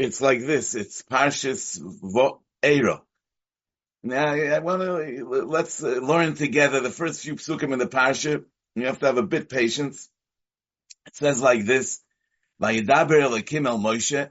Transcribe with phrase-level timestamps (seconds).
[0.00, 0.74] It's like this.
[0.74, 3.02] It's Parshas Vo'era.
[4.02, 8.42] Now, I want to, let's learn together the first few psukim in the Parsha.
[8.74, 10.08] You have to have a bit patience.
[11.06, 12.00] It says like this,
[12.62, 14.30] Vayidaber Elokim El Moshe,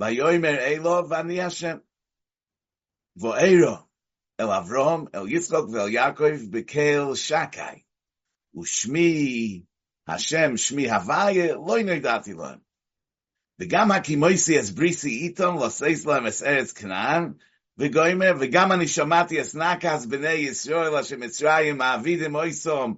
[0.00, 1.82] Vayomer Elo Vani Hashem,
[3.20, 3.84] Vo'era,
[4.38, 7.84] El Avrom, El Yitzchok, Vel Yaakov, Bekel Shakai,
[8.56, 9.66] Ushmi
[10.06, 12.60] Hashem, Shmi Havaya, Noidati Lohem.
[13.59, 17.33] וגם הכימויסי אס בריסי איתום, לא סייס להם אס ארץ כנען,
[17.77, 22.95] וגוימר, וגם אני שמעתי אס נקס בני ישראל, אשר מצרים מעבידם אויסום,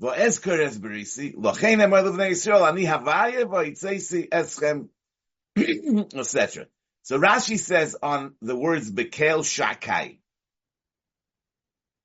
[0.00, 4.82] ואזכר אס בריסי, לכן אמר לבני ישראל, אני הוויה, ויצייסי אסכם,
[5.58, 6.66] etc.
[7.02, 10.18] So Rashi says on the words Bekel Shakai.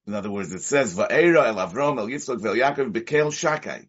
[0.08, 3.88] In other words, it says Va'era el Avrom el Yitzchak vel Yaakov Bekel Shakai.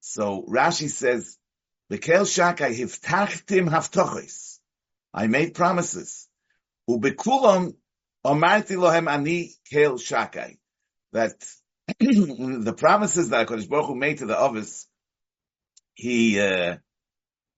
[0.00, 1.38] So Rashi says
[1.91, 4.59] Bekel shakai hiftachtim haftochis.
[5.13, 6.27] I made promises.
[6.89, 7.75] Ubekulam
[8.25, 10.57] omarti lohem ani kel shakai.
[11.11, 11.33] That
[11.99, 14.87] the promises that HaKadosh Baruch Hu made to the others,
[15.93, 16.77] he, uh,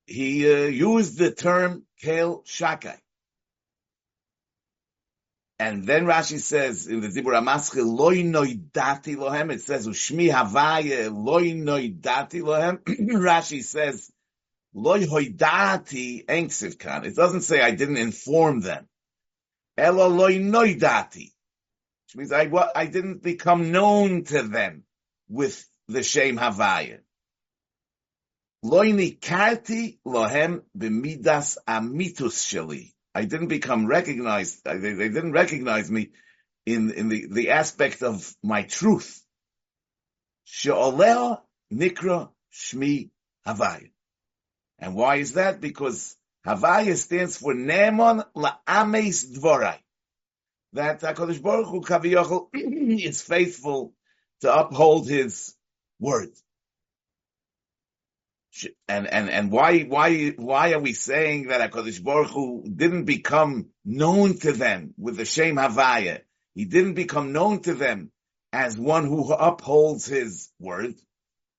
[0.06, 2.98] he uh, used the term kel shakai.
[5.58, 11.10] And then Rashi says in the Dibur Amaschil, loy noidati lohem, it says, ushmi havaya
[11.10, 12.80] loy noidati lohem.
[12.84, 14.12] Rashi says,
[14.78, 17.06] Loy hoidati kan.
[17.06, 18.90] It doesn't say I didn't inform them.
[19.78, 21.32] Elo loy noidati.
[22.04, 24.84] Which means I, I didn't become known to them
[25.30, 27.00] with the Shem Havaya.
[28.64, 32.92] Loy nikarti lohem b'midas amitus sheli.
[33.14, 36.10] I didn't become recognized, they, they didn't recognize me
[36.66, 39.24] in, in the, the aspect of my truth.
[40.44, 43.12] She'oleo nikra shmi
[43.48, 43.95] Havaya.
[44.80, 45.62] And why is that?
[45.62, 49.78] Because Havaya stands for Ne'emon La'ames Dvorai.
[50.74, 53.94] That HaKadosh Baruch Hu Kaviyachol is faithful
[54.42, 55.56] to uphold his
[56.00, 56.30] word.
[58.88, 63.68] And, and, and why, why, why are we saying that HaKadosh Baruch Hu didn't become
[63.84, 66.22] known to them with the Shem Havaya?
[66.54, 68.12] He didn't become known to them
[68.54, 70.96] as one who upholds his word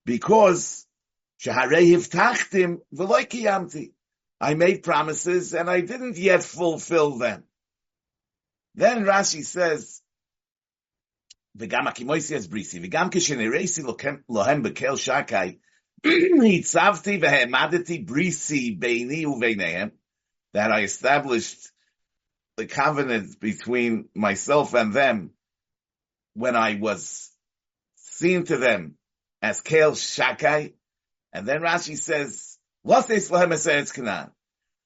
[0.07, 0.86] because
[4.42, 7.44] I made promises and I didn't yet fulfill them.
[8.76, 10.02] Then Rashi says,
[11.56, 13.82] וגם הכימויסי אז בריסי, וגם כשנראיסי
[14.30, 15.58] להם בקל שקי,
[16.60, 19.90] הצבתי והעמדתי בריסי ביני וביניהם,
[20.54, 21.72] that I established
[22.58, 25.32] the covenant between myself and them
[26.34, 27.32] when I was
[27.96, 28.96] seen to them
[29.42, 30.74] as Kel Shakai,
[31.37, 32.59] and then Rashi says,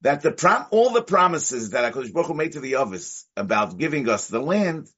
[0.03, 3.79] that the prom- all the promises that HaKadosh Baruch Hu made to the Ovis about
[3.79, 4.89] giving us the land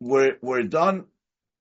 [0.00, 1.04] were, were done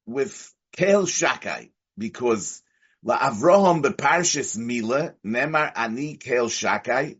[0.05, 2.63] with Kel Shakai, because
[3.03, 7.17] La Avraham beparshis Mila, Nemar Ani Kel Shakai,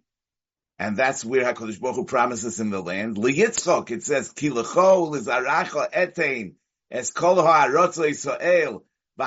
[0.80, 3.18] and that's where HaKadosh Baruch Hu promises in the land.
[3.18, 6.54] Yitzchok, it says, Kilecho, Lizaracha Etein,
[6.90, 8.84] Es Kol Ha'arotzo Yisrael,
[9.18, 9.26] so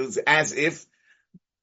[0.00, 0.86] it's as if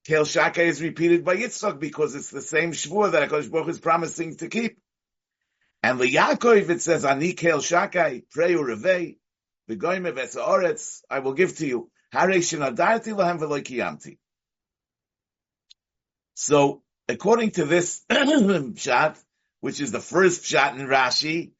[0.06, 3.78] Kel Shaka is repeated by Yitzchak because it's the same shvur that HaKadosh Baruch is
[3.78, 4.78] promising to keep.
[5.82, 9.18] And Yaakov it says, Ani Kel Shakai, pray urevei,
[9.68, 11.90] v'goyme v'esaoretz, I will give to you.
[12.14, 14.16] Lahem.
[16.34, 19.22] So, according to this pshat,
[19.60, 21.52] which is the first pshat in Rashi,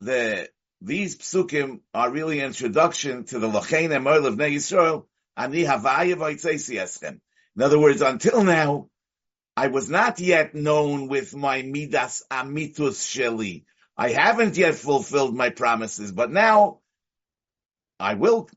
[0.00, 0.48] the
[0.80, 7.20] these psukim are really introduction to the Lachain and of Yisrael, Ani Havaya.
[7.56, 8.88] In other words, until now,
[9.56, 13.64] I was not yet known with my Midas Amitus Sheli.
[13.96, 16.78] I haven't yet fulfilled my promises, but now
[17.98, 18.48] I will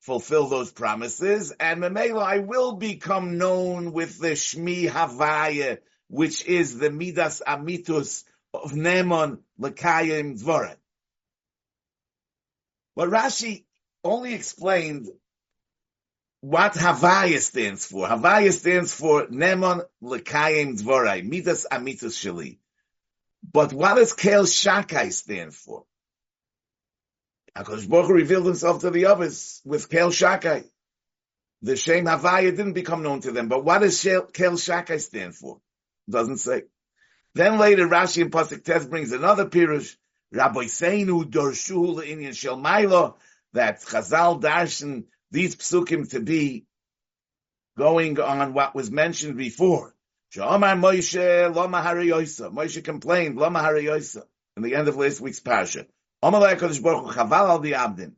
[0.00, 6.76] fulfill those promises, and Memela, I will become known with the Shmi Havaya, which is
[6.76, 8.24] the Midas Amitus
[8.54, 10.76] of Neman Lekayim Dvoret.
[12.96, 13.64] But Rashi
[14.02, 15.08] only explained
[16.40, 18.06] what Havaya stands for.
[18.06, 22.58] Havaya stands for Neman Lekayim Dvorai, Midas Amitas Shali.
[23.52, 25.84] But what does Kel Shakai stand for?
[27.56, 30.64] HaKadosh Baruch revealed himself to the others with Kel Shakai.
[31.62, 35.60] The Shem Havaya didn't become known to them, but what does Kel Shakai stand for?
[36.08, 36.62] Doesn't say.
[37.34, 39.96] Then later Rashi and Pasuk Test brings another pirush,
[40.32, 43.14] Rabbi Seinu Dorshu Inyan Shel Mailo,
[43.52, 46.66] that Chazal Darshan these psukim to be
[47.78, 49.94] going on what was mentioned before.
[50.34, 52.52] Sha'amar Moshe Lama Hariyosa.
[52.52, 54.22] Moshe complained, Lama Hariyosa,
[54.56, 55.86] in the end of last week's parsha.
[56.22, 58.12] Amalei HaKadosh Baruch Chaval al.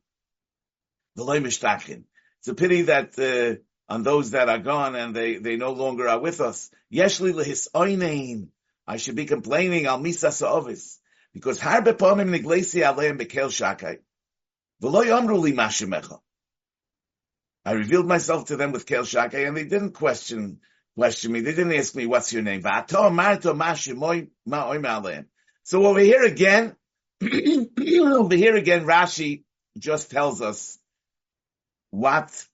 [1.18, 6.08] It's a pity that, uh, on those that are gone and they, they no longer
[6.08, 6.70] are with us.
[6.92, 8.48] Yeshli lehis oinein.
[8.86, 10.98] I should be complaining al misa sa'ovis.
[11.32, 13.98] Because harbe pomim niglesi aleim bekel shakai.
[14.82, 16.20] V'loy amru li mashemecha.
[17.64, 20.60] I revealed myself to them with Kel Shakai, and they didn't question
[20.96, 21.40] question me.
[21.40, 22.62] They didn't ask me, "What's your name?"
[25.64, 26.76] So over here again,
[27.22, 29.44] over here again, Rashi
[29.78, 30.76] just tells us
[31.90, 32.46] what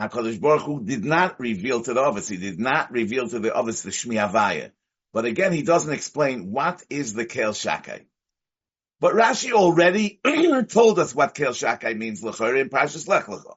[0.00, 2.28] Hakadosh Baruch Hu did not reveal to the Ovis.
[2.28, 4.72] He did not reveal to the Ovis the Shmi.
[5.12, 8.04] But again, he doesn't explain what is the Kel Shakai.
[9.00, 10.20] But Rashi already
[10.68, 13.54] told us what Kel Shakai means l'chor in Parshas Lech Lecha.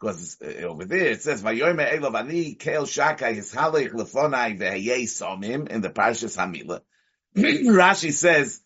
[0.00, 5.02] Because uh, over there it says, "Vayoyme Elov Ani Kel Shakai His Halech Lefonai Vehayei
[5.02, 6.80] Somim" in the Parshas Hamila.
[7.36, 8.62] Rashi says,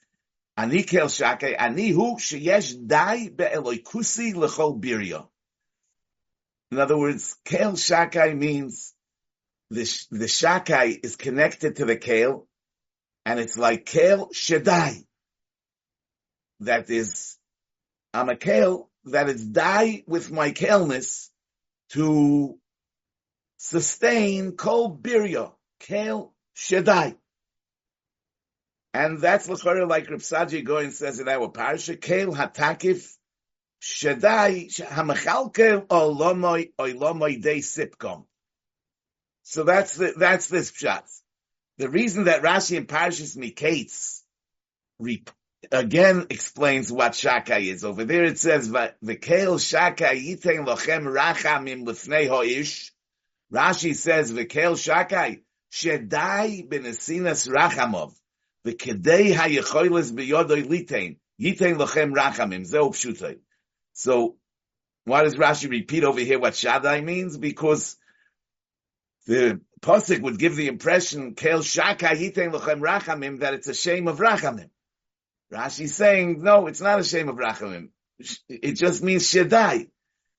[0.56, 5.26] "Ani Kel Shakai Ani Hu Sheyesh Dai Be'eloikusi Lechol Birya."
[6.70, 8.93] In other words, Kel Shakai means
[9.70, 12.46] the the Shakai is connected to the Kale,
[13.24, 15.04] and it's like Kale Shedai.
[16.60, 17.36] That is,
[18.12, 21.28] I'm a Kale that is die with my kaleness
[21.90, 22.58] to
[23.58, 27.16] sustain kol birya, kale shedai.
[28.92, 33.06] And that's l'chorah like Reb Saji Goin says in our parsha, kale hatakif
[33.82, 38.24] shedai hamachalke olomoy olomoy de sipkom.
[39.44, 41.02] So that's the, that's this pshat.
[41.76, 44.22] The reason that Rashi and Parshas Miketz
[45.70, 47.84] again explains what shakai is.
[47.84, 52.90] Over there it says, "V'kel shakai yitein lochem rachamim lefnei ho'ish."
[53.52, 58.14] Rashi says, "V'kel shakai shedai benesinas rachamov
[58.66, 63.40] v'kedei hayechoiles biyodoi litein yitein lochem rachamim." Zeu pshutay.
[63.92, 64.36] So,
[65.04, 67.36] why does Rashi repeat over here what shadai means?
[67.36, 67.96] Because
[69.26, 74.18] the pasuk would give the impression, "Kel shakai yitein rachamim," that it's a Shem of
[74.18, 74.70] rachamim.
[75.54, 77.90] Rashi's saying, no, it's not a Shem of Rachamim.
[78.48, 79.88] It just means Shaddai.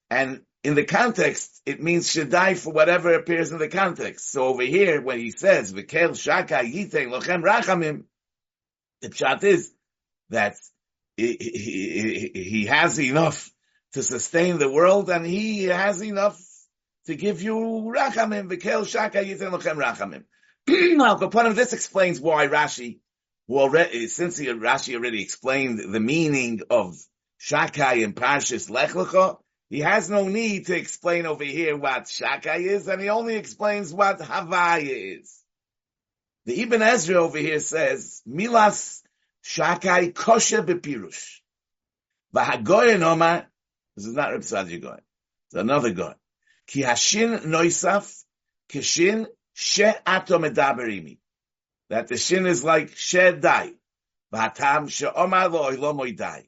[0.09, 4.31] And in the context, it means Shaddai for whatever appears in the context.
[4.31, 8.03] So over here, when he says, V'kel Shaka Yiteng Lochem Rachamim,
[9.01, 9.71] the pshat is
[10.29, 10.55] that
[11.15, 13.49] he, he, he has enough
[13.93, 16.37] to sustain the world and he has enough
[17.05, 20.23] to give you Rachamim, V'kel Shaka Yiteng Lochem Rachamim.
[20.97, 21.15] now,
[21.53, 22.99] this explains why Rashi
[23.47, 26.97] who already, since he, Rashi already explained the meaning of
[27.39, 29.37] Shakai and Parshas Lech Lecha,
[29.69, 33.93] he has no need to explain over here what Shakai is, and he only explains
[33.93, 35.39] what Havaya is.
[36.45, 39.01] The Ibn Ezra over here says, Milas
[39.43, 41.39] Shakai kosher bepirush.
[42.33, 43.47] Vahagoyen Omar,
[43.95, 45.01] this is not Reb Goyen,
[45.47, 46.15] it's another Goyen.
[46.67, 48.23] Ki hashin noisaf,
[48.69, 51.19] kishin she'ato medaberimi
[51.89, 53.73] that the shin is like shed dai.
[54.33, 56.47] V'hatam she'omar lo ilomoy dai.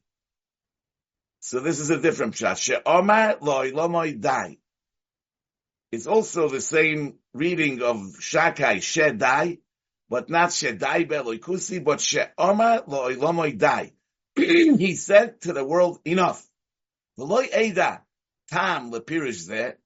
[1.39, 2.57] So this is a different pshat.
[2.57, 4.57] She'omar lo ilomoy dai.
[5.91, 9.59] It's also the same reading of Shakai shed dai,
[10.09, 13.93] but not shedai beloikusi, but she'omar lo ilomoy dai.
[14.35, 16.45] He said to the world, enough.
[17.17, 18.01] V'loy eda
[18.49, 19.77] tam lepirish there,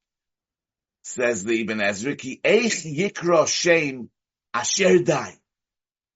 [1.02, 4.10] says the Ibn Ezra, ki eich yikro shem
[4.54, 5.34] asher dai.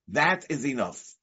[0.10, 1.16] That is enough.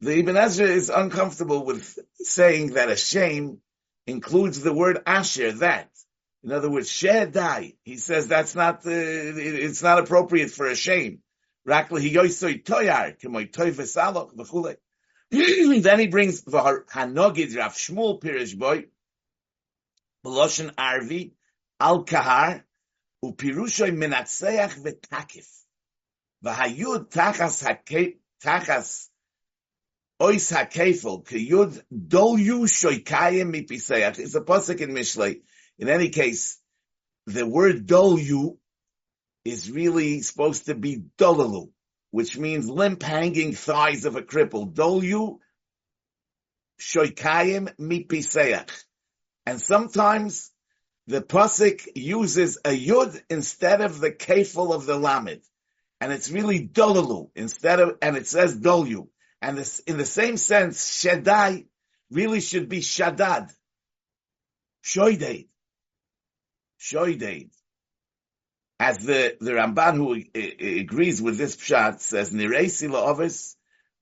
[0.00, 3.58] The Ibn Ezra is uncomfortable with saying that a Shem
[4.06, 5.90] includes the word asher, that.
[6.42, 7.76] In other words, shedai.
[7.82, 11.18] He says that's not, uh, it's not appropriate for a Shem.
[11.66, 11.84] then
[15.98, 18.86] he brings the Hanogid Rav Shmuel Pirish Boy,
[20.24, 21.32] Beloshen Arvi,
[21.78, 22.62] Al Kahar,
[23.24, 25.48] Upirushoy Menatseach V'Takif.
[26.44, 29.08] V'hayud tachas tachas
[30.20, 34.18] ois hakefel kiyud dolyu shoykayim mipiseach.
[34.18, 35.40] It's a pasuk in Mishlei.
[35.78, 36.58] In any case,
[37.26, 38.58] the word dolyu
[39.44, 41.70] is really supposed to be dolalu,
[42.10, 44.72] which means limp hanging thighs of a cripple.
[44.72, 45.38] Dolyu
[46.80, 48.70] shoykayim mipiseach.
[49.46, 50.50] And sometimes
[51.06, 55.42] the pasuk uses a yud instead of the kefel of the lamed
[56.00, 59.08] and it's really dolalu instead of, and it says dolu.
[59.42, 61.66] And this, in the same sense, shedai
[62.10, 63.52] really should be shadad.
[64.84, 65.48] Shoidei.
[66.80, 67.50] shoideid.
[68.78, 73.54] As the, the Ramban who uh, agrees with this pshat says, Niresi la'ovis,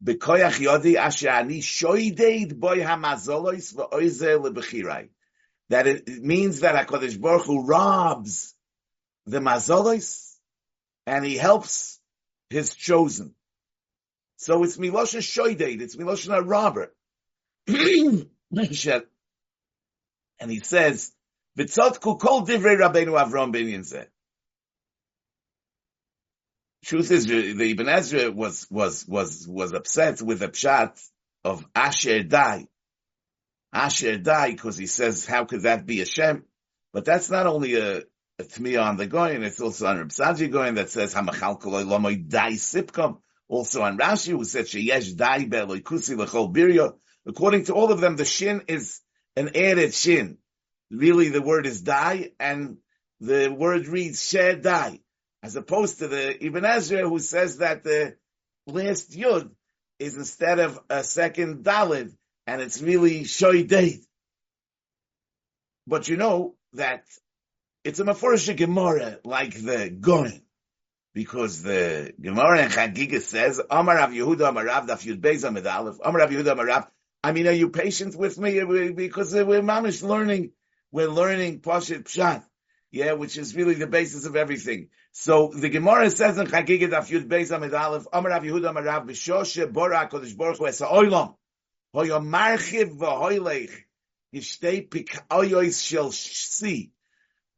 [0.02, 5.08] bekoyach yodi asher ani shoideid boy hamazolois v'oize lebechirai.
[5.70, 8.54] That it, means that HaKadosh Baruch Hu robs
[9.26, 10.34] the mazolos
[11.06, 12.00] and he helps
[12.50, 13.34] his chosen.
[14.36, 16.94] So it's Milosha Shoideid, it's Milosha robber.
[17.66, 18.28] and
[20.50, 21.12] he says,
[21.58, 24.06] V'tzotku kol divrei Rabbeinu Avram ben.
[26.84, 30.98] Truth is, the Ibn Ezra was, was, was, was upset with the pshat
[31.44, 32.68] of Asher Dai.
[33.72, 36.44] Asher die, because he says, how could that be a Shem?
[36.92, 40.74] But that's not only a, a Tmiya on the Goyen, it's also on Reb Goyen
[40.76, 43.18] that says, Hamachal koloi lomoy Dai Sipkom.
[43.48, 46.94] Also on Rashi, who said, Sheyesh Dai be'eloi kusi l'chol biryo.
[47.26, 49.00] According to all of them, the Shin is
[49.36, 50.38] an added Shin.
[50.90, 52.78] Really, the word is die, and
[53.20, 55.00] the word reads Sher die,
[55.42, 58.16] as opposed to the Ibn Ezra who says that the
[58.66, 59.50] last Yud
[59.98, 62.14] is instead of a second Dalid,
[62.48, 64.00] and it's really Shoideit.
[65.86, 67.04] But you know that
[67.84, 70.42] it's a Meforish Gemara like the Goren,
[71.12, 75.98] because the Gemara in Chagiga says, Amar Rav Yehuda Amar Daf Yud Beis Amid Aleph,
[76.02, 76.88] Amar Yehuda Amar
[77.22, 78.92] I mean, are you patient with me?
[78.92, 80.52] Because we're mamish learning,
[80.90, 82.44] we're learning Pashit Pshat
[82.90, 84.88] yeah, which is really the basis of everything.
[85.12, 89.02] So the Gemara says in Chagigat Daf Yud Beis Amid Aleph, Amar Yehuda Amar Rav
[89.04, 91.34] B'Shoshe Bora Kodesh Baruch Hu Es Ha'olam
[91.94, 92.10] The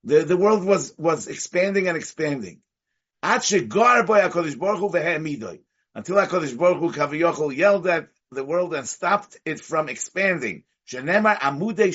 [0.05, 2.61] the world was was expanding and expanding.
[3.23, 4.21] At Boy.
[5.93, 10.63] Until HaKadosh Baruch Hu Kaviyochel yelled at the world and stopped it from expanding.
[10.89, 11.91] Shenemar Amudei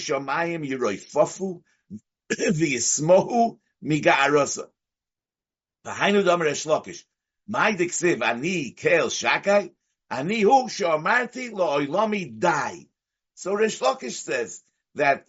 [5.86, 7.04] domer eshlokish.
[7.48, 9.72] My diksiv ani kel shakai,
[10.10, 12.88] ani hu shomarti lo oilomi dai.
[13.36, 14.64] So Rish Lakish says
[14.96, 15.28] that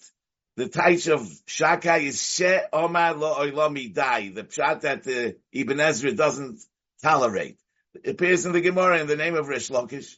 [0.57, 5.81] the taich of shakai is she omar lo oilomi dai, the pshat that the Ibn
[5.81, 6.61] Ezra doesn't
[7.03, 7.59] tolerate.
[7.95, 10.17] It appears in the Gemara in the name of Rish Lakish,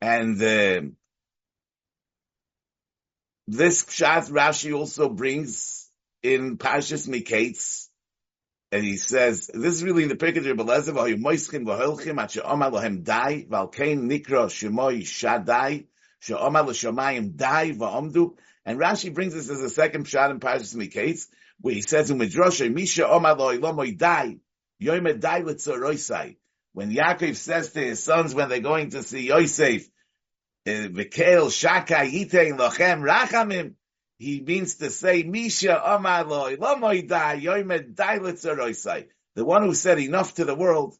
[0.00, 0.82] and uh,
[3.46, 5.88] this pshat Rashi also brings
[6.22, 7.83] in Pashas Miketz,
[8.74, 12.32] and he says, this is really in the Pirkei Rebbe Lezer, v'hoyu moischim v'holchim at
[12.32, 15.84] she'omar lohem dai, v'alkein nikra shemoy shadai,
[16.18, 21.28] she'omar l'shomayim dai v'omdu, and Rashi brings this as a second pshat in Pashas Miketz,
[21.60, 24.38] where he says in Midrash, Misha omar lo ilomoy dai,
[24.82, 26.34] yoyme dai l'tzoroisai.
[26.72, 29.88] When Yaakov says to his sons when they're going to see Yosef,
[30.66, 33.74] eh, v'kel shakai yitein lochem rachamim,
[34.24, 38.18] he means to say, Misha Amaloi, Lamoy Dai, Yoimed Dai
[39.34, 40.96] The one who said enough to the world,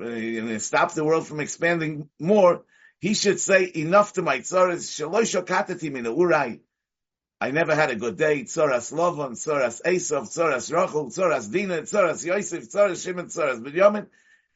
[0.00, 2.64] uh, and stop the world from expanding more,
[2.98, 6.60] he should say enough to my tzoras, Shaloisho Katati Urai.
[7.40, 8.44] I never had a good day.
[8.44, 14.06] Tzoras Lovon, Tzoras Esav, Tzoras Rachel, Tzoras Dina, Tzoras Yosef, Tzoras Shimon, Tzoras Binyamin,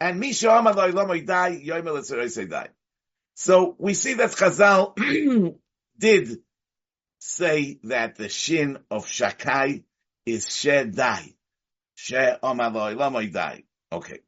[0.01, 2.69] and Misha Amaloi, Lamoy Dai, Yoimed Tzoraisai.
[3.35, 4.97] So we see that Chazal
[5.99, 6.39] did
[7.19, 9.85] say that the shin of Shakai
[10.25, 11.35] is Shedai.
[11.95, 13.65] She Omaloi Lamoidai.
[13.93, 14.21] Okay.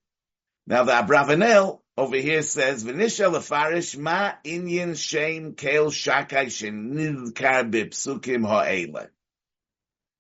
[0.66, 8.46] Now the Abravanel over here says, V'nisha lefarish ma inyan shem kel shakai shenidkar bipsukim
[8.46, 9.08] ha'ele.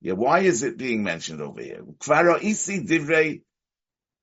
[0.00, 1.82] Yeah, why is it being mentioned over here?
[1.98, 3.42] Kvaro isi divrei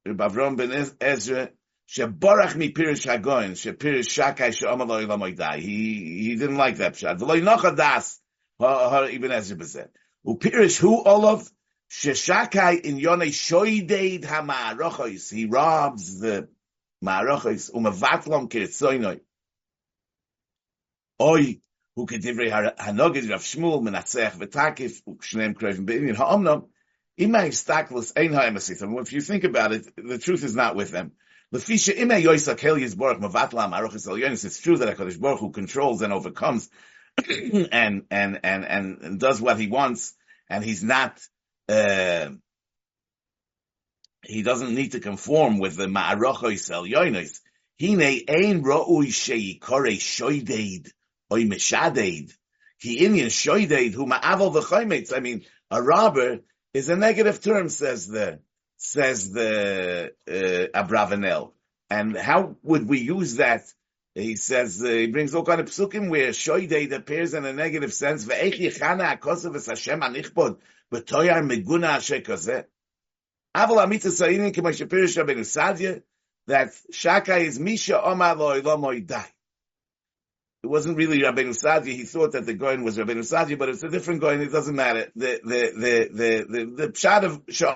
[0.08, 1.50] Avram ben Ezra
[1.90, 5.60] sheborach mi pirish hagoin shepirish shakai she'omaloi lamoidai.
[5.60, 7.20] He, he didn't like that pshat.
[7.20, 8.20] V'loi nocha das
[8.60, 9.90] Ibn Ezra bezet.
[10.26, 11.50] Upirish hu olav
[11.92, 15.32] sheshakai in yonei shoideid ha'ma'arochos.
[15.32, 16.48] He robs the
[17.04, 19.20] ma'arochos umavatlom kiritzoinoi.
[21.20, 21.62] Oy
[21.96, 26.70] hu kedivrei hanogid Rav Shmuel menasech v'takif u'kshneim kroivim be'inyin ha'omnom.
[27.20, 29.02] Imay staklos ein ha'emasitim.
[29.02, 31.12] If you think about it, the truth is not with them.
[31.52, 32.04] It's true that
[34.98, 36.70] HaKadosh Baruch Hu controls and overcomes
[37.72, 40.14] and, and, and, and does what he wants,
[40.50, 41.20] and he's not,
[41.70, 42.30] uh,
[44.24, 47.40] he doesn't need to conform with the ma'arochois el yoinos.
[47.80, 50.90] Hine ein ro'ui sheikore shoideid,
[51.32, 52.32] oi meshadeid.
[52.82, 55.16] Ki inyan shoideid hu ma'avel v'choimetz.
[55.16, 56.40] I mean, a robber
[56.74, 58.40] is a negative term, says the,
[58.78, 61.54] says the, uh, Abravanel.
[61.90, 63.64] And how would we use that
[64.16, 67.94] He says, uh, he brings all kind of psukim where shoydeit appears in a negative
[67.94, 68.24] sense.
[68.24, 70.58] Ve'ech yichana akosav es Hashem anichbod
[70.92, 72.64] b'toyar meguna asher kozeh.
[73.54, 76.02] Aval amita sa'irin k'ma shepirish Rabbeinu Sadia
[76.48, 79.26] that Shaka is Misha Omar Lo Ilomo Idai.
[80.64, 81.94] It wasn't really Rabbeinu Sadia.
[81.94, 84.40] He thought that the Goin was Rabbeinu Sadia, but it's a different Goin.
[84.40, 85.12] It doesn't matter.
[85.18, 87.76] The, the, the, the, the, the pshat of Shah.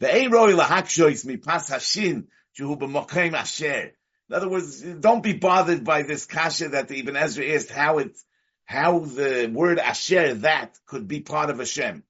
[0.00, 3.92] The Ein Roi Lahak Shois Mi Pas Hashin Jehu B'Mokaim Asher.
[4.30, 7.98] In other words, don't be bothered by this kasha that the Ibn Ezra asked how
[7.98, 8.16] it,
[8.64, 12.04] how the word Asher, that, could be part of Hashem.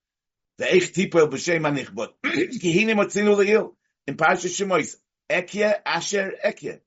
[0.58, 2.10] The Eich Tipel B'Shem Anichbot.
[2.22, 3.72] Kihine Motzinu Le'il.
[4.06, 4.96] In Parashat Shemois.
[5.30, 6.80] Ekye Asher Ekye.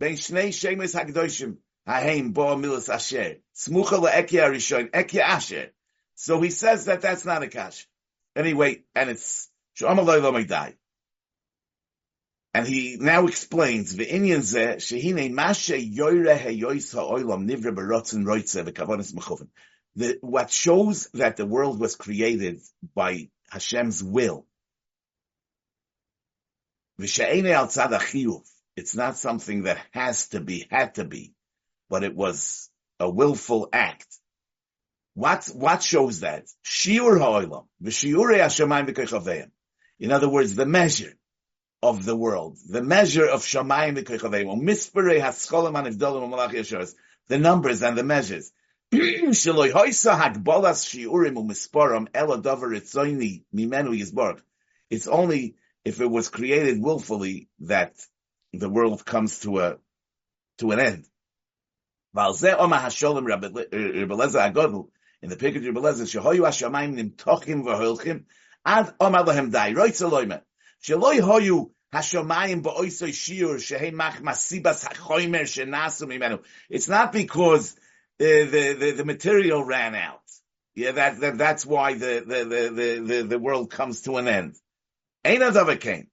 [0.00, 1.58] Ben Shnei Shemes Hagdoshim.
[1.86, 3.36] Haheim Bo Milas Asher.
[3.54, 4.90] Smucha LeEkye Arishon.
[4.92, 5.72] Ekye Asher.
[6.14, 7.84] So he says that that's not a kasha.
[8.34, 10.77] Anyway, and it's Shom Aloy.
[12.54, 14.40] And he now explains the inyan
[14.78, 19.48] shehine mashe yoyre heyois ha'olam nivre berotzen roitze v'kavonis mechuven.
[19.96, 22.60] The what shows that the world was created
[22.94, 24.46] by Hashem's will.
[26.98, 31.34] It's not something that has to be, had to be,
[31.90, 34.06] but it was a willful act.
[35.14, 36.46] What what shows that?
[36.64, 39.50] Shiur ha'olam v'shiurei hashemayim v'kochaveim.
[39.98, 41.17] In other words, the measure
[41.82, 46.94] of the world, the measure of Shamayim v'kochaveim, mispere hascholam anivdolim u'malach yasharas,
[47.28, 48.52] the numbers and the measures.
[48.92, 54.40] Sheloi hoisa hagbolas shiurim u'misporam ela dover itzoini mimenu yizborg.
[54.90, 57.94] It's only if it was created willfully that
[58.52, 59.78] the world comes to a
[60.58, 61.04] to an end.
[62.16, 64.88] Valzeh Omar Hasholim Rebelezer uh, Agodl
[65.22, 68.24] in the Pikut Rebelezer Shehoyu Hashamayim Nimtochim V'Holchim
[68.64, 70.02] Ad Omar Lahem Dai Roitz
[70.84, 77.74] Hoyu Hashamayim Ba'oisoi Shiur Shehei Mach Masibas HaChoymer Shenasu Mimenu It's not because
[78.20, 80.20] uh, the, the the material ran out.
[80.74, 84.56] Yeah, that, that that's why the the, the the the world comes to an end.
[85.24, 86.08] Ain't a davar came.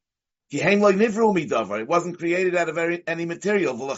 [0.51, 3.95] It wasn't created out of any, material.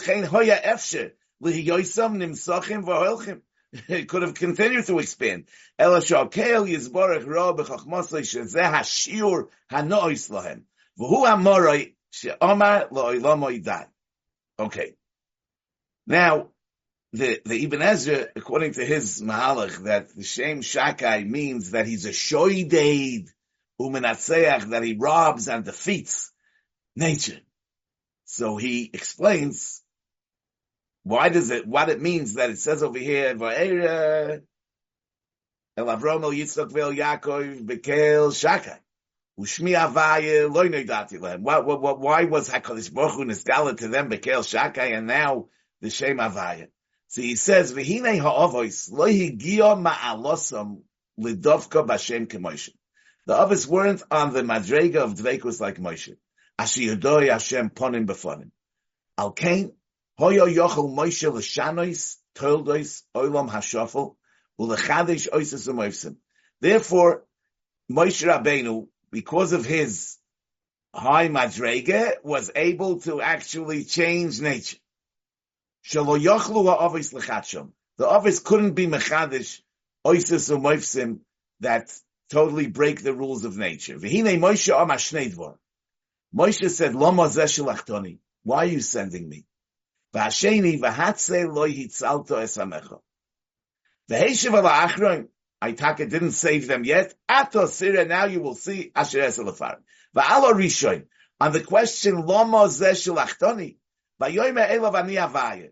[3.70, 5.44] It could have continued to expand.
[14.58, 14.94] Okay.
[16.06, 16.48] Now,
[17.12, 22.04] the, the Ibn Ezra, according to his Mahalach, that the Shem Shakai means that he's
[22.04, 23.28] a shoideid,
[23.80, 26.32] umenatseach, that he robs and defeats
[26.96, 27.38] nature.
[28.24, 29.82] So he explains
[31.04, 33.38] why does it, what it means that it says over here, El
[35.86, 38.80] Avrom El Ve'el Yaakov Bekel Shakai.
[39.38, 39.46] Why,
[41.60, 45.46] why, why was HaKadosh Baruch Hu Nisgala to them Bekel Shakai and now
[45.80, 46.66] the Shem Avaya?
[47.06, 50.80] So he says, V'hinei ha'avois lo higio ma'alosam
[51.20, 52.70] lidovka b'Shem k'Moshe.
[53.26, 56.16] The others weren't on the madrega of dveikus like Moshe.
[56.58, 58.50] Asher yodoi Hashem ponim b'fonim.
[59.16, 59.72] Al kain,
[60.18, 64.16] hoyo yochel Moshe l'shanois, toldois, oilam hashofel,
[64.58, 66.16] u'lechadesh oises u'moivsim.
[66.60, 67.22] Therefore,
[67.88, 70.16] Moshe Rabbeinu, because of his
[70.94, 74.78] high madrega, was able to actually change nature.
[75.84, 77.72] Shalo yochlu ha'avis l'chatshom.
[77.98, 79.60] The Ovis couldn't be mechadish,
[80.06, 81.20] oises u'moivsim,
[81.60, 81.92] that
[82.30, 83.98] totally break the rules of nature.
[83.98, 85.56] V'hinei Moshe amar shnei dvar.
[86.34, 88.18] Moshe said, Lama zeshelachtoni.
[88.44, 89.46] Why are you sending me?
[90.14, 93.00] V'hasheni v'hatze loy hitzalto esamecha.
[94.10, 95.28] V'heshev ala'achron.
[95.62, 97.14] Aitaka didn't save them yet.
[97.28, 99.78] Ato sira, now you will see asher eselafar.
[100.16, 101.06] V'alo rishon.
[101.40, 103.76] On the question, Lama zeshelachtoni.
[104.20, 105.70] V'yoyme elav ani avaya.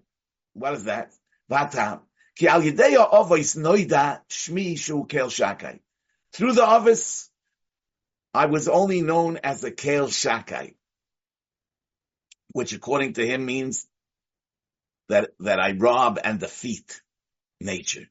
[0.55, 1.13] What is that?
[1.51, 2.01] V'atam.
[2.37, 5.81] Ki al yedeya ovois noida shmi shu kel shakai.
[6.33, 7.31] Through the Ovis,
[8.35, 10.75] I was only known as a Kael Shakai,
[12.53, 13.87] which according to him means
[15.09, 17.01] that, that I rob and defeat
[17.59, 18.11] nature.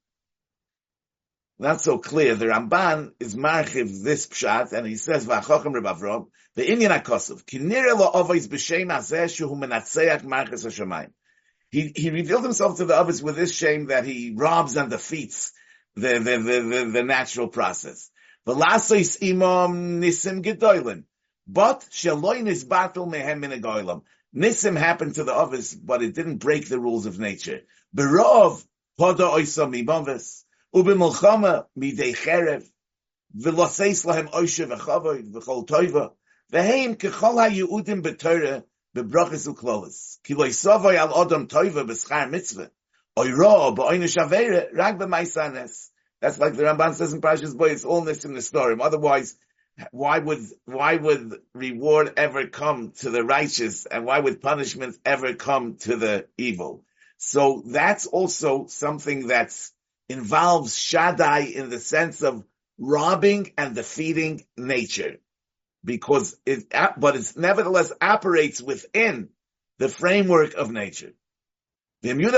[1.61, 2.33] Not so clear.
[2.33, 7.45] The Ramban is marchiv this pshat, and he says, "V'achochem Reb Avrom, the Inyan Akosov,
[7.45, 11.11] kinire lo ovois b'shem azeh shehu menatzeach marchis hashemayim."
[11.69, 15.51] He he revealed himself to the others with this Shem that he robs and defeats
[15.95, 18.09] the the the, the, the natural process.
[18.47, 21.03] V'lasois imam nisim gedoylin.
[21.45, 24.01] But sheloin is battle mehem in a
[24.35, 27.61] Nisim happened to the others, but it didn't break the rules of nature.
[27.95, 28.65] Berov
[28.99, 30.43] poda oisam imavis.
[36.95, 38.63] Kechol ha-Yehudim b'Torah
[38.95, 40.17] b'brachas u'klolis.
[40.23, 42.71] Ki lo yisavoy al odom toiva b'schar mitzvah.
[43.17, 45.89] Oiro b'oinish avere rag b'maisanes.
[46.21, 48.77] That's like the Ramban says in Parashas Boy, it's all this in the story.
[48.79, 49.35] Otherwise,
[49.91, 55.33] why would, why would reward ever come to the righteous and why would punishment ever
[55.33, 56.85] come to the evil?
[57.17, 59.73] So that's also something that's
[60.11, 62.43] involves Shaddai in the sense of
[62.77, 65.17] robbing and defeating nature
[65.83, 69.29] because it, but it nevertheless operates within
[69.79, 71.13] the framework of nature.
[72.03, 72.29] People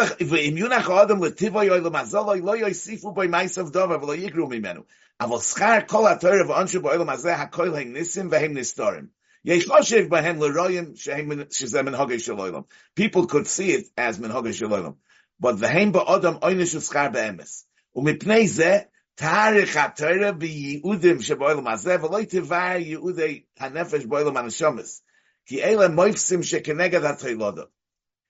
[13.28, 14.96] could see it as menhage shalolim.
[15.44, 17.66] But the heim ba'odam oynish u'schar be'emes.
[17.98, 18.86] U'mipnei zeh,
[19.18, 25.02] Tarich HaTorah b'yi'udim sheboilam hazeh, v'loi tivar yi'udei hanefesh boilam anashomis.
[25.46, 27.68] Ki eile moifsim shekenegad ha'toilodah.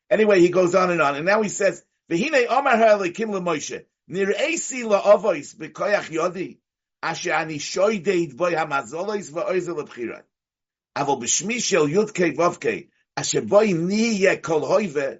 [0.09, 4.83] Anyway, he goes on and on, and now he says, "V'hine Omar ha'elikim leMoshe nir'esi
[4.83, 6.57] la'avois b'koyach yodi
[7.03, 10.23] asher ani shoydeid boy ha'mazolos v'oizel lebchirat
[10.95, 15.19] avol b'shmi shel yudkei vovkei asher boy niye kol loy lehem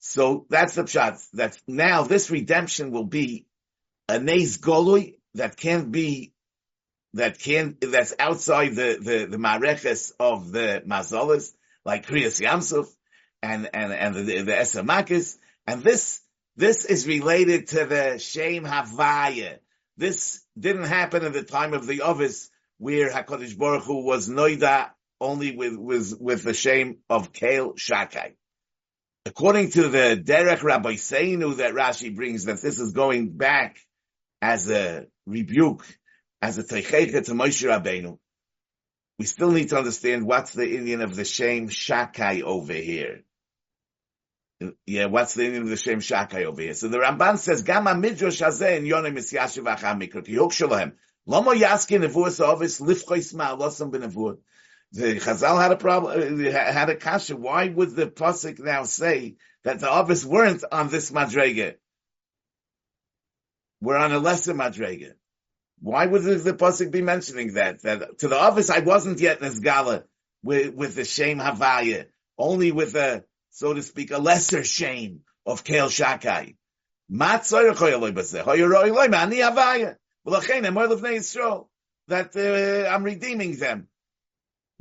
[0.00, 3.46] So that's the pshat, that now this redemption will be
[4.08, 6.32] a neis golui that can't be
[7.14, 11.52] that can that's outside the the the mareches of the mazalas,
[11.84, 12.86] like Kriyas Yamsuf
[13.42, 15.36] and and and the the Esamakis,
[15.66, 16.20] and this
[16.56, 19.58] this is related to the Shem Havaya.
[19.96, 24.90] This didn't happen in the time of the Ovis, where Hakadosh Baruch Hu was noida
[25.20, 28.32] only with with with the Shem of Kale Shakai.
[29.26, 33.76] According to the Derech Rabbi Seinu that Rashi brings, that this is going back
[34.40, 35.84] as a rebuke
[36.40, 38.18] as a teichecha to Moshe Rabbeinu,
[39.18, 43.20] we still need to understand what's the inyan of the Shem shakai over here.
[44.86, 46.72] Yeah, what's the inyan of the Shem shakai over here?
[46.72, 50.52] So the Ramban says, Gama midrash hazeh in yonim is yashiv acham mikra, ki yok
[50.52, 50.92] shalahem.
[51.28, 54.38] Lomo yaski nevuas ovis lifchois ma'alosam b'nevuah.
[54.92, 57.36] The Chazal had a problem, uh, had a kasha.
[57.36, 61.76] Why would the pasuk now say that the Ovis weren't on this madrega?
[63.80, 65.12] We're on a lesser madrega.
[65.80, 67.82] Why would the, the pasuk be mentioning that?
[67.82, 70.04] That to the Ovis I wasn't yet Nesgala
[70.42, 75.62] with with the Shem Havaya, only with a so to speak a lesser Shem of
[75.62, 76.56] Kel Shakai.
[82.08, 83.88] That uh, I'm redeeming them.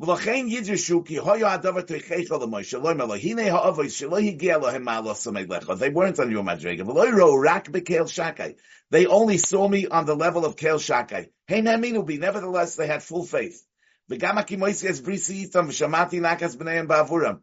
[0.01, 4.83] ולכן ידרשו כי היה הדבר תוכיח למוישה, לא אמר לו, הנה האבויס שלא הגיע להם
[4.83, 5.69] מעלה סמד לך.
[5.69, 6.89] They weren't on your madriga.
[6.89, 8.53] ולא יראו רק בקהל שקי.
[8.95, 11.15] They only saw me on the level of קהל שקי.
[11.49, 13.65] הם האמינו בי, nevertheless they had full faith.
[14.11, 17.35] וגם הכימויסי אז בריסי איתם, ושמעתי נקס בניהם בעבורם.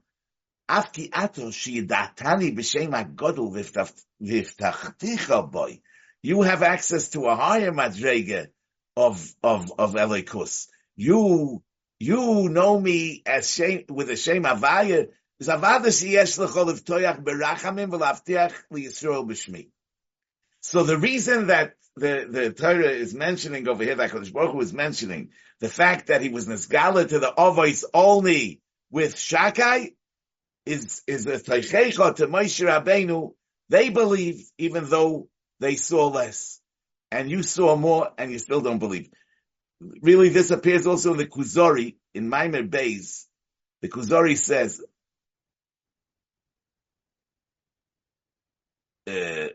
[0.67, 3.41] אף כי עתו שידעתני בשם הגודל
[4.21, 5.79] והבטחתיך בוי.
[6.23, 8.47] You have access to a higher madriga
[8.95, 10.67] of, of, of Elikus.
[10.97, 11.61] You
[11.98, 15.08] you know me as Shem, with a Shem avaya.
[15.38, 15.58] So
[20.82, 24.72] the reason that the, the Torah is mentioning over here, that Kodesh Baruch Hu is
[24.72, 25.30] mentioning,
[25.60, 29.92] the fact that he was Nesgala to the Ovois only with Shakai,
[30.66, 33.32] is, is a Teichecha to Moshe Rabbeinu,
[33.68, 35.28] they believe even though
[35.60, 36.60] they saw less.
[37.10, 39.10] And you saw more and you still don't believe.
[39.80, 43.26] Really, this appears also in the Kuzori, in Maimer Bays.
[43.82, 44.82] The Kuzori says,
[49.06, 49.48] uh,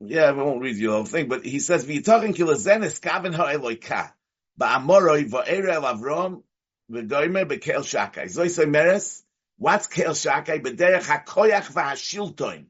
[0.00, 4.12] yeah, I won't read you the whole thing, but he says, "V'yitachin kilazen eskaven ha'eloika
[4.60, 6.42] ba'amoroi va'ere el Avrom
[6.90, 9.22] v'goymer bekel shakai." Zoy say meres,
[9.56, 10.62] what's kel shakai?
[10.62, 12.66] B'derech hakoyach v'hashiltoin.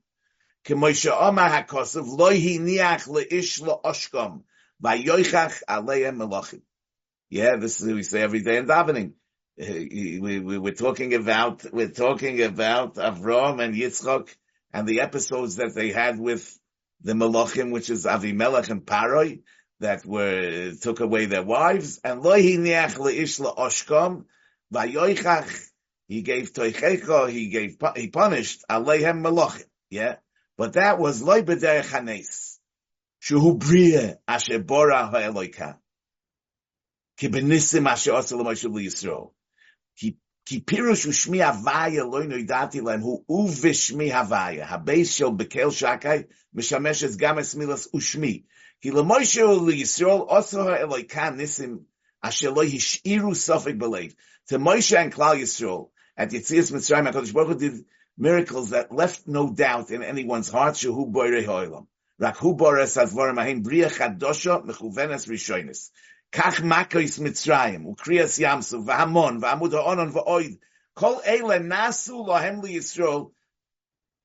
[0.66, 4.42] K'moisha omar hakosov lo hiniach le'ish lo oshkom
[4.82, 6.62] Vayoichach aleim melachim.
[7.30, 9.12] Yeah, this is we say every day in davening.
[9.58, 14.28] We, we, we're talking about, we're talking about Avram and Yitzchak
[14.72, 16.58] and the episodes that they had with
[17.02, 19.40] the Malachim, which is Avimelech and Paroi,
[19.80, 24.24] that were, took away their wives, and Lohi Niach Leishla Oshkom,
[24.72, 25.70] Vayoichach,
[26.08, 30.16] he gave Toichecho, he gave, he punished Alehem Malachim, yeah?
[30.58, 32.45] But that was Loi B'derech HaNes,
[33.26, 35.78] Shuhu Bria Asher Bora HaEloika,
[37.18, 38.12] Asher
[41.08, 42.04] ushmi havaya
[43.00, 44.64] hu uvishmi havaya.
[44.64, 46.26] Habeis shel bekel shakai
[47.18, 48.44] gam esmilas ushmi.
[48.80, 51.84] Ki ha'eloikam nisim
[52.22, 54.14] asher sofik.
[54.50, 57.84] To Moshe and Klal Yisrael at Yitzias Mitzrayim, HaKadosh Baruch Hu did
[58.16, 61.88] miracles that left no doubt in anyone's heart, shehu boirei ha'olam.
[62.20, 65.92] רק הוא בורס הדבורם ההן בריאה חדושו מכוונס רישיונס.
[66.32, 70.56] כך מקויס מצרים, וקריאס ים סוף, והמון, ועמוד האונון ואויד,
[70.94, 73.22] כל אלה נעשו להם לישראל,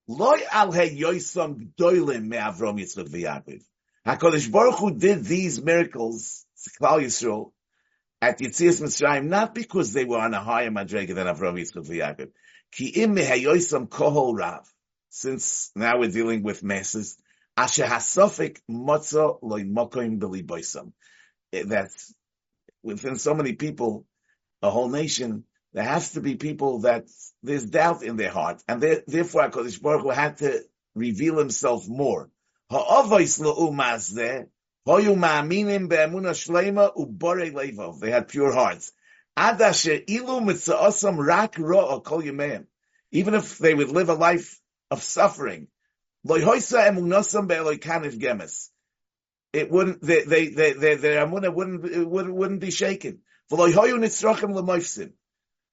[0.10, 3.62] לא על היוסום גדולים מאברום יצחק ויעקב.
[4.08, 6.46] HaKadosh Baruch Hu did these miracles,
[6.80, 7.52] Klal Yisrael,
[8.22, 12.32] at Yitzias Mitzrayim, not because they were on a higher madrega than Avram Yitzchak v'Yakov.
[12.72, 14.68] Ki im mehayoisam kohol rav.
[15.10, 17.18] Since now we're dealing with masses,
[17.58, 20.94] asher motzo loy mokoim.
[21.52, 22.14] That's
[22.84, 24.06] within so many people,
[24.62, 27.06] a whole nation, there has to be people that
[27.44, 28.62] there's doubt in their heart.
[28.68, 30.64] And therefore, HaKadosh Baruch Hu had to
[30.96, 32.30] reveal himself more.
[32.70, 33.28] They had
[38.28, 38.92] pure hearts.
[43.14, 44.60] Even if they would live a life
[44.90, 45.68] of suffering.
[49.54, 53.20] It wouldn't, they, they, they, they, their amuna wouldn't, wouldn't, wouldn't be shaken.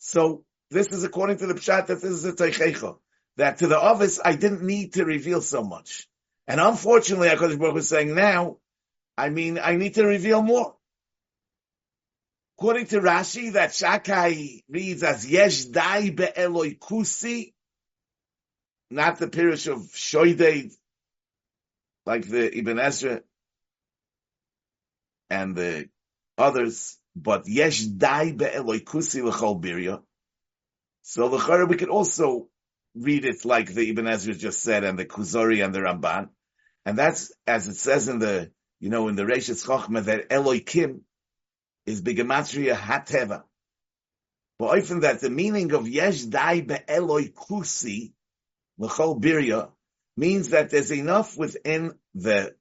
[0.00, 2.98] So, this is according to the pshat that this is a teichecha.
[3.36, 6.08] That to the Ovis, I didn't need to reveal so much.
[6.48, 8.56] And unfortunately, HaKadosh Baruch Hu is saying now,
[9.16, 10.74] I mean, I need to reveal more.
[12.58, 17.52] According to Rashi, that Shakai reads as Yesh Dai Be'eloi Kusi,
[18.90, 20.72] not the parish of Shoidei,
[22.06, 23.22] like the Ibn Ezra
[25.30, 25.88] and the
[26.36, 30.02] others, but Yesh Dai Be'eloi Kusi L'chol Birya.
[31.02, 32.48] So the we could also
[32.94, 36.28] read it like the Ibn Ezra just said and the Kuzari and the Ramban.
[36.84, 41.00] And that's, as it says in the you know, in the Reishis Chochmah that Eloikim
[41.86, 43.42] is Bigamatria Hateva.
[44.58, 48.12] But often that the meaning of Yesh Dai Be'eloi Kusi,
[48.78, 49.70] L'chol Birya,
[50.16, 52.54] means that there's enough within the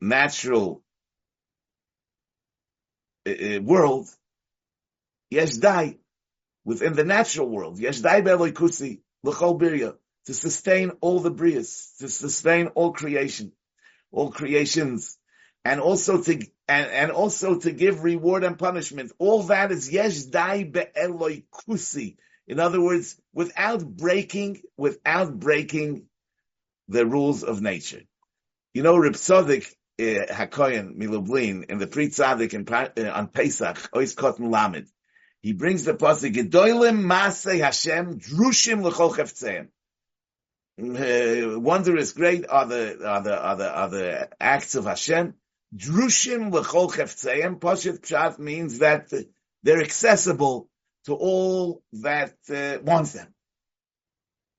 [0.00, 0.82] natural
[3.28, 4.08] uh, world,
[5.30, 5.98] Yesh Dai,
[6.64, 11.96] within the natural world, Yesh Dai Be'eloi Kusi, L'chol Birya, to sustain all the brias,
[11.98, 13.52] to sustain all creation
[14.12, 15.18] all creations,
[15.64, 16.32] and also to
[16.68, 19.12] and, and also to give reward and punishment.
[19.18, 22.16] All that is yesh dai be'eloi kusi.
[22.50, 26.06] In other words, without breaking, without breaking
[26.88, 28.02] the rules of nature.
[28.74, 29.66] You know, Reb Tzaddik
[30.00, 34.88] uh, Hakoyen Milublin in the Pri Tzaddik in, uh, on Pesach, Ois Kotten Lamed.
[35.42, 39.68] He brings the pasuk Gedolim Masei Hashem Drushim L'chol Cheftzeim
[40.80, 45.34] uh, wondrous great are the, are the, are the, are the acts of Hashem.
[45.76, 47.60] Drushim l'chol cheftzayim.
[47.60, 49.12] Pashat pshat means that
[49.62, 50.68] they're accessible
[51.06, 53.32] to all that uh, wants them.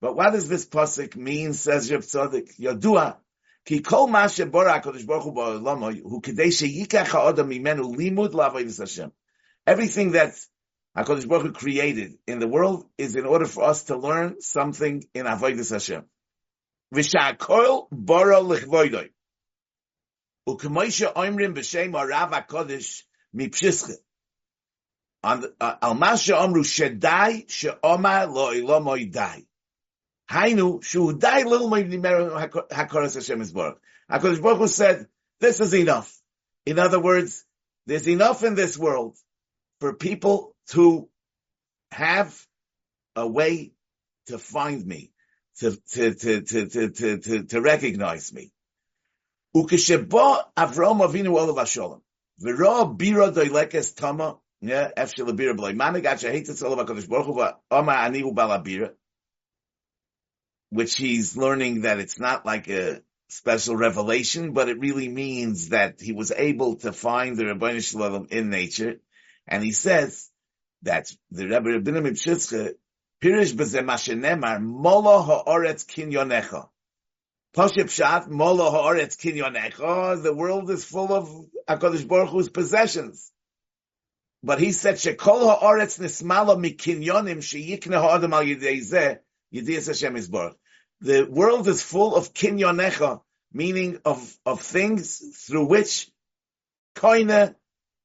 [0.00, 1.52] But what does this pasuk mean?
[1.52, 3.16] Says Reb Tzaddik Yadua.
[3.64, 8.80] Ki kol ma shebora Hakadosh Baruch Hu ba'olamo hu kedei sheyikach ha'odam mimenu limud la'avodas
[8.80, 9.12] Hashem.
[9.64, 10.34] Everything that
[10.96, 15.04] HaKadosh Baruch Hu created in the world is in order for us to learn something
[15.14, 16.04] in Avodas Hashem.
[16.92, 19.10] V'sha'kol bara lichvoidoi.
[20.48, 23.02] U'kemoisha oimrim b'shem harav HaKadosh
[23.34, 23.92] mipshische
[25.22, 29.44] on uh, al masha amru shedai she'omar lo ilo ilomoy dai.
[30.30, 33.80] Hainu shuhdai little hakoras Hashem Baruch.
[34.10, 35.06] Hakadosh Baruch Hu said,
[35.40, 36.16] "This is enough."
[36.64, 37.44] In other words,
[37.86, 39.16] there's enough in this world
[39.80, 41.08] for people to
[41.90, 42.46] have
[43.16, 43.72] a way
[44.26, 45.12] to find me,
[45.58, 48.52] to to to to to to, to, to recognize me.
[49.54, 52.00] Ukesheba Avram Avinu Olav Hashalom.
[52.40, 57.96] V'ra bira doilekes tama yeah, efshel abira b'loy at shehetzes Olav HaKadosh Baruch Hu v'ama
[57.96, 58.92] ani balabira,
[60.70, 66.00] which he's learning that it's not like a special revelation, but it really means that
[66.00, 69.00] he was able to find the Rabbi Shalom in nature.
[69.48, 70.30] And he says
[70.82, 72.74] that the Rebbe Rabbinim Pshitzche,
[73.20, 76.68] Pirish b'zeh mashenemar, molo ha'oretz kinyonecha.
[77.56, 81.28] Poship Pshat, molo ha'oretz kinyonecha, the world is full of
[81.68, 83.32] HaKadosh Baruch Hu's possessions.
[84.42, 89.18] But he said, shekol ha'oretz nismala mikinyonim sheyikne ha'adam al yidei zeh,
[89.54, 90.54] yidei Hashem Yisborach
[91.02, 93.20] the world is full of kinyonecha,
[93.52, 96.08] meaning of, of things through which
[96.94, 97.54] koine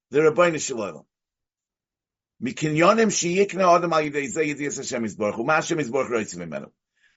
[0.09, 1.05] the Rabbeinu Shalom.
[2.43, 6.71] Mikinyonim sheyikna adam al yidei zeh yidiyas Hashem Yisborach, uma Hashem Yisborach roitzim imenu.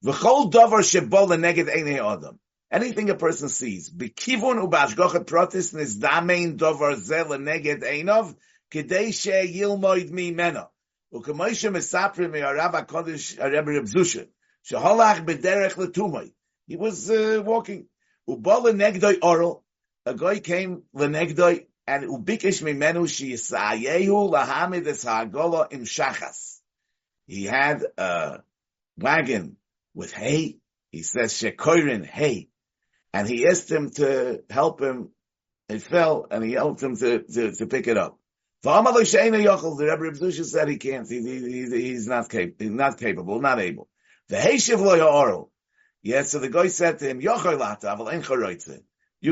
[0.04, 2.38] V'chol davar shebol leneged einei adam.
[2.70, 8.37] Anything a person sees, b'kivun u'bashgochet protis nizdamein davar zeh leneged einov,
[8.70, 10.68] kidei sheyilmoid mimena.
[11.12, 14.28] U'kamoishe mesaprim me'arav HaKodesh, Rebbe Reb Zusha.
[14.68, 16.33] Sheholach b'derech letumay.
[16.66, 17.87] He was uh, walking.
[18.28, 19.64] Uba lenegdoi oral.
[20.06, 26.61] A guy came lenegdoi and ubikesh mimenu shiyisayehu lahamid es ha'agola im shachas.
[27.26, 28.42] He had a
[28.96, 29.56] wagon
[29.94, 30.59] with hay.
[30.92, 32.48] He says shekoirin hay.
[33.12, 35.11] And he asked him to help him.
[35.68, 38.19] It fell and he helped him to, to, to pick it up.
[38.62, 41.08] The Rebbe Rebbe said he can't.
[41.08, 43.88] He, he, he's not capable, not capable, not able.
[44.28, 45.48] The Heishiv.
[46.02, 47.20] Yes, so the guy said to him.
[47.20, 47.34] You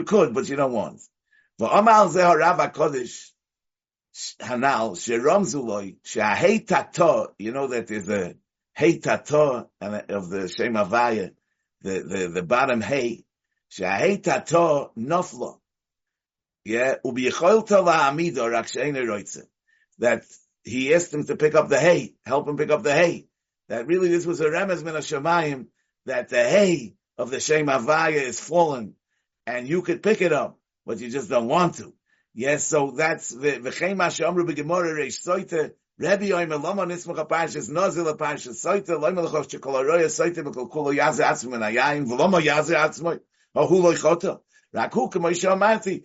[0.03, 1.01] could, but you don't want.
[1.61, 3.31] V'amal zeh harav HaKodesh
[4.41, 8.35] hanal, she'romzu loy, she'ahei tato, you know that there's a
[8.75, 11.33] hey tato of the Shem Havaya,
[11.83, 13.25] the, the, the bottom hey,
[13.69, 15.58] she'ahei tato noflo.
[16.65, 16.97] Yeah.
[20.01, 20.23] That
[20.65, 23.29] he asked him to pick up the hay, help him pick up the hay
[23.69, 25.67] that really this was a remez min Shemayim
[26.07, 28.95] that the hay of the Shem Havaya is fallen,
[29.47, 31.95] and you could pick it up, but you just don't want to.
[32.35, 37.69] Yes, so that's the v'chein ma she'amru b'gemora reish soite Rebbe Yoim Lama Nismach Parshas
[37.69, 43.19] Nozil Parshas Soite Loim Lechosh Shekol Aroya Atzmo Min Hayayim V'Lama Yaze Atzmo
[43.57, 44.39] Ahu Lo Yichota
[44.73, 46.05] Rak Hu K'mo Amarti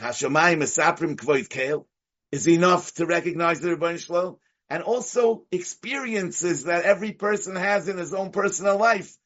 [0.00, 1.86] hashamayim esaprim kvoit keil,
[2.30, 4.36] is enough to recognize the Rebbeinu Shalom,
[4.70, 9.16] and also experiences that every person has in his own personal life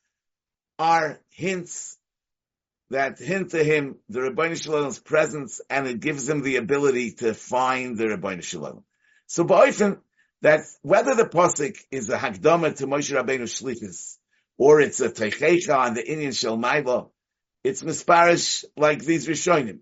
[0.79, 1.97] are hints
[2.91, 7.35] that hint to him the Rabbi Shalom's presence and it gives him the ability to
[7.35, 8.85] find the Rabbi Shalom.
[9.27, 9.99] So Ba'ofen,
[10.43, 14.17] that whether the Pasik is a Hakdama to Moshe Rabbeinu Shlichus,
[14.59, 17.13] or it's a Teichecha on the Inyan Shel
[17.65, 19.81] it's misparish like these Rishonim.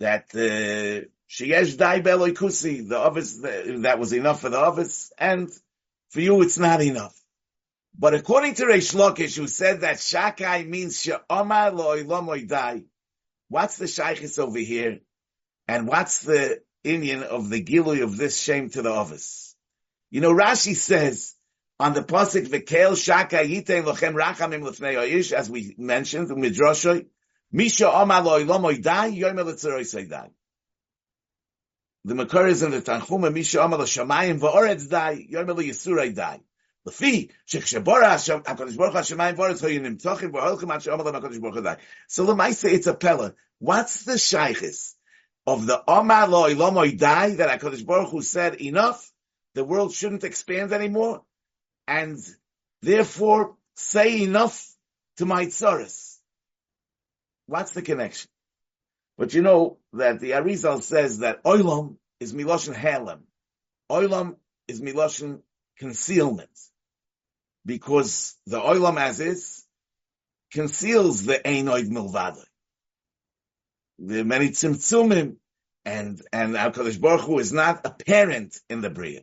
[0.00, 5.50] That uh, Sheyesh dai kusi, the Ovis, that was enough for the Ovis, and
[6.10, 7.18] for you it's not enough.
[7.96, 12.84] But according to Reish Lakish, who said that Shakai means She'omar lo'ilomoy dai,
[13.48, 15.00] what's the Shaykhis over here?
[15.68, 19.56] And what's the Inyan of the Gilui of this shame to the Ovis?
[20.10, 21.34] You know, Rashi says,
[21.80, 27.06] on the Pasik, V'kel Shakai yitein lochem rachamim l'fnei oish, as we mentioned, Midrashoy,
[27.58, 30.30] Misha omar lo'ilomoy dai, yoimel l'tzeroy dai
[32.06, 36.40] the Makar is in the Tanchuma, Misha Amal Shamayim Va'oretz Dai, Yomel Yisurai Dai.
[36.86, 41.76] Lefi, Shekshebora HaKadosh Baruch HaShemayim Va'oretz Hoyinim Tochim Va'olchem Ad She'amal HaKadosh Baruch Dai.
[42.06, 43.34] So Lemaisa, it's a Pella.
[43.58, 44.92] What's the Shaykhis
[45.46, 49.10] of the Omar Lo Ilomoy Dai that HaKadosh Baruch Hu said enough,
[49.54, 51.22] the world shouldn't expand anymore,
[51.88, 52.18] and
[52.82, 54.70] therefore say enough
[55.16, 56.03] to my tsaris.
[57.46, 58.28] What's the connection?
[59.16, 63.20] But you know that the Arizal says that oilam is miloshin halem.
[63.90, 65.40] Oilam is miloshin
[65.78, 66.48] concealment.
[67.66, 69.64] Because the oilam as is
[70.52, 72.44] conceals the einoid milvada.
[73.98, 75.36] There are many tzimtzumim
[75.84, 79.20] and, and HaKadosh Baruch Hu is not apparent in the Bria.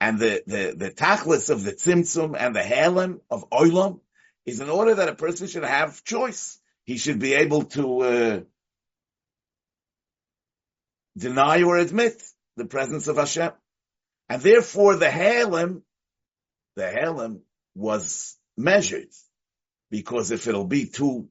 [0.00, 4.00] And the, the, the tachlis of the tzimtzum and the halem of oilam
[4.46, 6.59] is in order that a person should have choice.
[6.90, 8.40] He should be able to, uh,
[11.16, 12.20] deny or admit
[12.56, 13.52] the presence of Hashem.
[14.28, 15.82] And therefore the Halem,
[16.74, 17.42] the Halem
[17.76, 19.12] was measured
[19.88, 21.30] because if it'll be too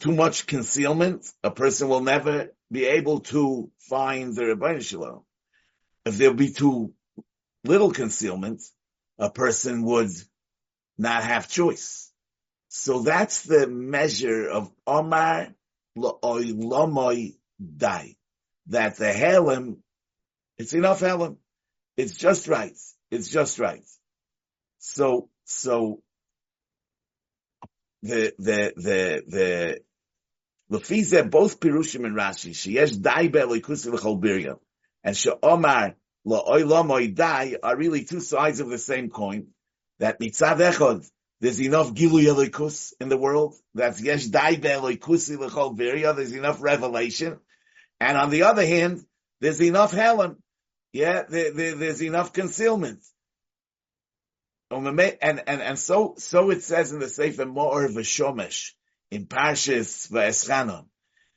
[0.00, 5.24] too much concealment, a person will never be able to find the Rebbeinu Shalom.
[6.04, 6.92] If there'll be too
[7.64, 8.60] little concealment,
[9.18, 10.10] a person would
[10.98, 12.07] not have choice.
[12.68, 15.48] So that's the measure of Omar
[15.96, 17.32] Lomoy
[17.76, 18.16] Dai.
[18.66, 19.78] That the Helim,
[20.58, 21.38] it's enough Helim.
[21.96, 22.76] It's just right.
[23.10, 23.84] It's just right.
[24.78, 26.02] So, so,
[28.02, 29.80] the, the, the, the,
[30.70, 34.58] Lefize, both Pirushim and Rashi, sheyesh dai be'elikusi l'chol birya,
[35.02, 35.94] and she'omar
[36.26, 39.46] la'oy lo'moy dai are really two sides of the same coin,
[39.98, 41.10] that mitzav echod,
[41.40, 46.60] there's enough gilu elikus in the world, that's yesh dai be'elikusi l'chol birya, there's enough
[46.60, 47.38] revelation,
[48.00, 49.04] and on the other hand,
[49.40, 50.36] there's enough helen,
[50.92, 53.04] yeah, there, there, there's enough concealment.
[54.70, 58.72] Um, and, and, and so, so it says in the Sefer Mo'or V'Shomesh,
[59.10, 60.86] in Parshas Va'eschanon.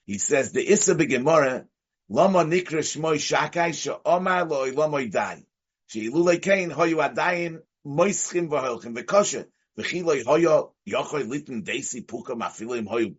[0.06, 1.66] He says, the Issa B'Gemora,
[2.10, 5.46] Lama Nikra Shmoy Shakai, She'omar Loi Lama Dai.
[5.88, 9.46] She'ilulei Kain Hoyu Adayin Moischim V'Holchim V'Koshe.
[9.78, 13.16] V'chiloi Hoyo Yochoy Litin Desi Puka Mafilim Hoyu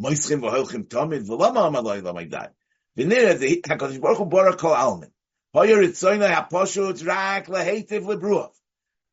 [0.00, 2.48] Moischim V'Holchim Tomid V'Lama Omar Loi Lama Dai.
[2.96, 5.10] V'nira, the HaKadosh Baruch Hu Bora Kol Almin.
[5.54, 8.52] Hoyo Ritzoyna HaPoshut Rak Lehetiv Lebruach.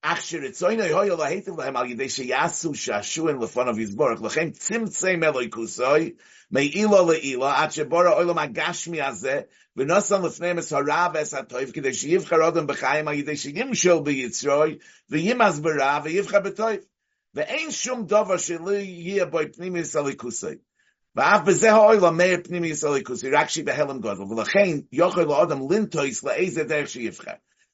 [0.07, 5.17] Achshir etzoyne hoyo lahetiv lahem al yidei sheyasu shashu en lefon of Yizborach lachem tzimtzei
[5.17, 6.17] meloi kusoi
[6.51, 9.45] me'ilo le'ilo at shebora oilam agashmi azeh
[9.79, 14.81] v'nosan lefneim es harav es hatoiv kidei sheyivchar odom b'chayim al yidei sheyimshol b'yitzroi
[15.13, 16.83] v'yimaz b'rav v'yivchar b'toiv
[17.37, 20.59] ve'ein shum dover shelu yiyah boi pnimis alikusoi
[21.17, 26.65] ואף בזה האוילה מאיר פנימי יסליקוסי, רק שהיא בהלם גודל, ולכן יוכל לאדם לנטויס לאיזה
[26.65, 27.33] דרך שיבחר.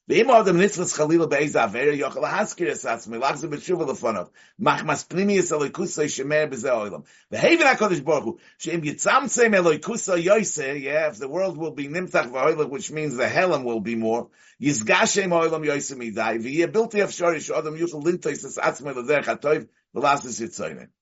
[0.09, 4.25] ואם האדם נצרס חלילה באיזה עבר, יוכל להזכיר את עצמי, לחזור בתשובה לפניו.
[4.59, 6.99] מחמס פנימיוס אלוהיקוסו שמר בזה העולם.
[7.31, 12.25] והבן הקודש ברוך הוא, שאם יצמצם אלוהיקוסו יויסה, yeah, if the world will be נמתח
[12.33, 14.25] והעולם, which means the helam will be more,
[14.59, 19.57] יסגש עם העולם יויסה מדי, ויהיה בלתי אפשרי שאדם יוכל לנטויס את עצמי לדרך הטוב,
[19.95, 20.99] ולעשות יצוינים.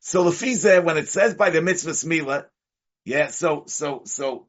[0.00, 2.46] So the when it says by the mitzvah smila,
[3.04, 4.46] yeah, so, so, so,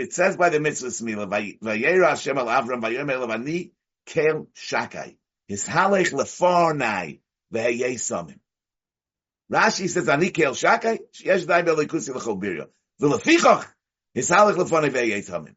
[0.00, 1.26] it says by the mitzvah smila,
[1.60, 3.72] vayera Hashem Avram, vayomer levani
[4.06, 5.16] kel shakai.
[5.48, 7.20] His halech lefarnai
[7.52, 8.38] veheyei samim.
[9.50, 12.66] Rashi says, ani kel shakai, sheyesh dai belikusi l'chol birya.
[13.00, 13.66] V'lefichach,
[14.14, 15.54] his halech lefarnai veheyei samim.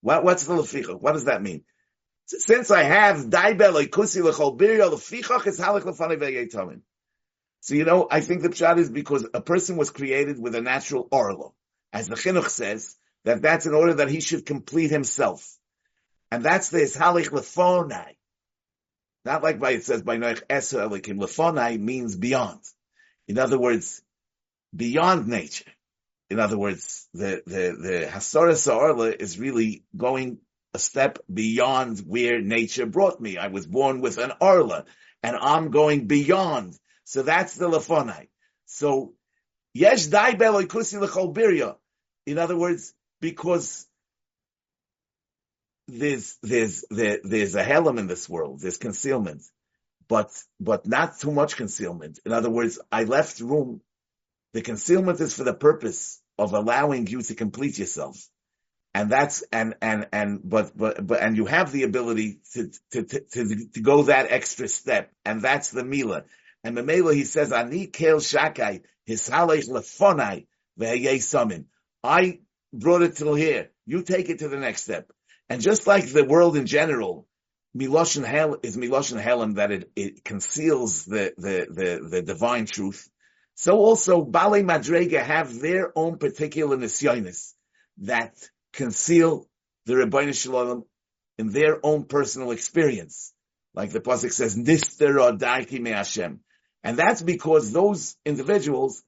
[0.00, 1.00] What, what's the lefichach?
[1.00, 1.64] What does that mean?
[2.26, 6.82] Since I have dai belikusi l'chol birya, lefichach his halech lefarnai veheyei samim.
[7.60, 10.60] So, you know, I think the pshat is because a person was created with a
[10.60, 11.54] natural orlo.
[11.92, 15.56] As the chinuch says, that that's in order that he should complete himself.
[16.30, 18.16] And that's the Ishalich Lefonai.
[19.24, 21.18] Not like by it says by Noach Eser Elikim.
[21.18, 22.60] Lefonai means beyond.
[23.28, 24.02] In other words,
[24.74, 25.70] beyond nature.
[26.30, 30.38] In other words, the, the, the Hasara Sa'arla is really going
[30.74, 33.36] a step beyond where nature brought me.
[33.36, 34.86] I was born with an Arla
[35.22, 36.74] and I'm going beyond.
[37.04, 38.28] So that's the Lefonai.
[38.64, 39.12] So,
[39.74, 41.76] Yesh Dai Beloikusi Lechol Birya.
[42.26, 43.86] In other words, because
[45.88, 48.60] there's there's there, there's a helam in this world.
[48.60, 49.42] There's concealment,
[50.08, 52.18] but but not too much concealment.
[52.26, 53.80] In other words, I left room.
[54.52, 58.18] The concealment is for the purpose of allowing you to complete yourself,
[58.92, 63.02] and that's and and and but but but and you have the ability to to
[63.04, 66.24] to, to, to go that extra step, and that's the mila.
[66.64, 70.46] And the mila he says, "Ani kel shakai his lefonai
[70.78, 71.64] ve'yei
[72.04, 72.40] I
[72.72, 73.70] brought it till here.
[73.86, 75.10] You take it to the next step.
[75.48, 77.26] And just like the world in general,
[77.76, 83.08] Miloshin Hel is Miloshin Helam that it, it conceals the, the, the, the divine truth.
[83.54, 87.52] So also Bale Madrega have their own particular nisyonis
[87.98, 88.34] that
[88.72, 89.46] conceal
[89.86, 90.84] the Rebbeinu Shalom
[91.38, 93.32] in their own personal experience.
[93.74, 96.40] Like the Pasuk says, Nister Darki Me Hashem.
[96.84, 99.02] And that's because those individuals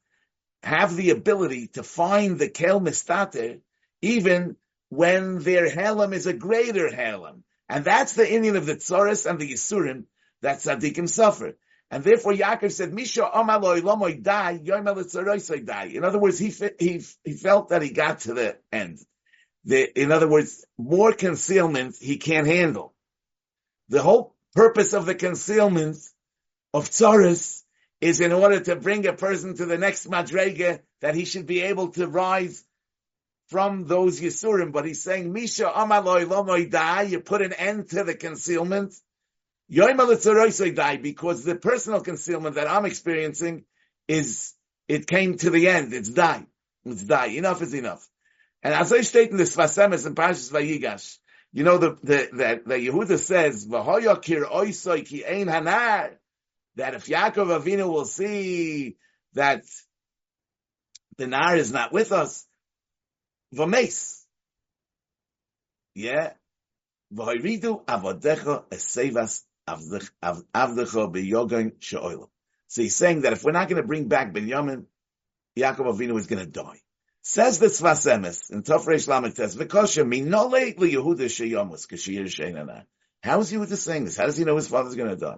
[0.64, 3.60] have the ability to find the kel mistater
[4.02, 4.56] even
[4.88, 7.42] when their helam is a greater helam.
[7.68, 10.04] And that's the Inyan of the tzoris and the yisurim
[10.42, 11.56] that tzaddikim suffer.
[11.90, 15.84] And therefore Yaakov said, Misha amaloi lomoy die, yoimel die.
[15.84, 19.00] In other words, he, he, he felt that he got to the end.
[19.64, 22.94] The, in other words, more concealment he can't handle.
[23.88, 25.96] The whole purpose of the concealment
[26.72, 27.63] of tzoris
[28.04, 31.62] is in order to bring a person to the next madrega that he should be
[31.62, 32.62] able to rise
[33.48, 34.72] from those Yisurim.
[34.72, 38.94] But he's saying, Misha amaloi lomoy die, you put an end to the concealment.
[39.70, 43.64] die, because the personal concealment that I'm experiencing
[44.06, 44.52] is
[44.86, 45.94] it came to the end.
[45.94, 46.44] It's die.
[46.84, 47.28] It's die.
[47.28, 48.06] Enough is enough.
[48.62, 51.16] And as I state in the Sfas Emes and Parshas Vayigash,
[51.54, 56.10] you know the, the, that, that Yehuda says, "V'hoyakir oisoi ki ein hanar,"
[56.76, 58.96] that if Yaakov Avinu will see
[59.34, 59.62] that
[61.16, 62.46] the nar is not with us,
[63.54, 64.22] v'meis,
[65.94, 66.32] yeah,
[67.12, 72.28] v'hoyridu avodecha esevas avdecha beyogan she'olam.
[72.68, 74.86] So he's saying that if we're not going to bring back Binyamin,
[75.56, 76.80] Yaakov Avinu is going to die.
[77.22, 82.24] Says the Sfas Emes in Tov Reish Lamed Tes, V'kosha minole li Yehuda sheyomus k'shir
[82.24, 82.84] sheinana.
[83.22, 84.16] How is Yehuda saying this?
[84.16, 85.36] How does he know his father's going to die?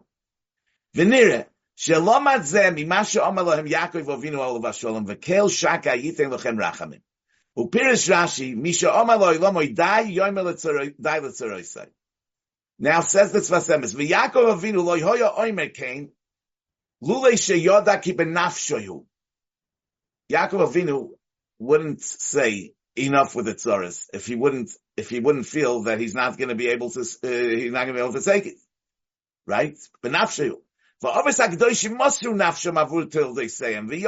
[0.97, 4.75] V'nire, shelomad zeh mima she'omer lahem Yaakov Avinu olav
[5.51, 5.91] shaka
[8.09, 8.87] Rashi, misha
[9.75, 10.05] dai.
[12.79, 16.13] Now says the Sfas Emes, v'Yaakov Avinu lo hoya oimer kain,
[17.03, 19.05] lule sheyoda ki benafshoyu.
[20.33, 21.11] Yaakov Avinu
[21.59, 26.15] wouldn't say enough with the tzaras if he wouldn't if he wouldn't feel that he's
[26.15, 28.47] not going to be able to uh, he's not going to be able to take
[28.47, 28.57] it,
[29.47, 29.77] right?
[30.03, 30.57] Benafshayu.
[31.03, 31.09] They
[33.49, 33.75] say.
[33.75, 33.99] They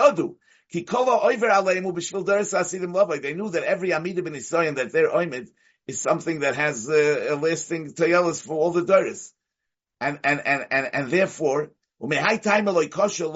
[3.34, 5.49] knew that every amidah ben Yisrael that their oimid
[5.86, 9.34] is something that has uh, a lasting tayelis for all the deres,
[10.01, 13.26] and and and and and therefore time aloi kosher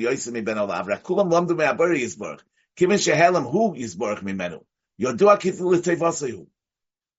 [0.00, 0.86] yoisem ben olav.
[0.86, 2.40] Rakulam lamdu me abari yizborch.
[2.76, 4.62] Kiven shehelam hu yizborch mimenu.
[5.00, 6.46] Yodua kifu l'tevasayu.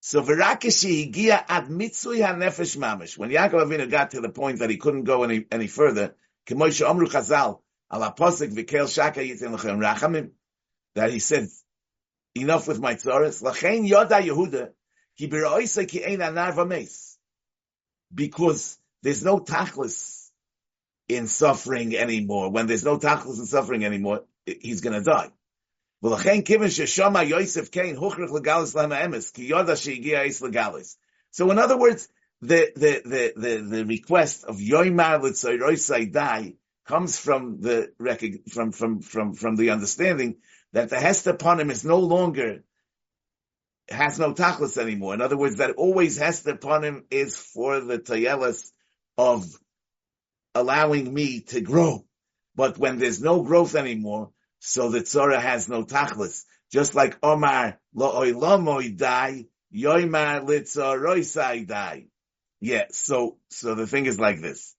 [0.00, 3.16] So v'rakeshi higia ad mitzui ha'nefesh mamish.
[3.16, 6.14] When Yaakov Avinu got to the point that he couldn't go any, any further,
[6.46, 10.30] k'moishe omru chazal, al aposik v'kel shaka yitin l'chem rachamim,
[10.94, 11.48] that he said,
[12.34, 13.42] enough with my tzoros.
[13.42, 14.70] Lachein yoda Yehuda,
[18.14, 20.30] because there's no tachlis
[21.08, 22.50] in suffering anymore.
[22.50, 24.80] When there's no tachlis in suffering anymore, he's
[26.10, 26.86] going to
[30.50, 30.82] die.
[31.30, 32.08] So in other words,
[32.42, 36.54] the, the, the, the, the request of Yoimar Litzoiroisai die
[36.86, 37.90] comes from the,
[38.52, 40.36] from, from, from, from the understanding
[40.72, 42.64] that the Hester upon him is no longer
[43.88, 45.14] has no tachlis anymore.
[45.14, 48.70] In other words, that always has to upon him is for the tayelis
[49.18, 49.46] of
[50.54, 52.04] allowing me to grow.
[52.54, 54.30] But when there's no growth anymore,
[54.66, 56.44] so the tzora has no tachlis.
[56.72, 59.44] Just like Omar lo'oilamoy die,
[59.74, 62.06] yoimar litzoroisai die.
[62.60, 64.74] Yeah, so, so the thing is like this.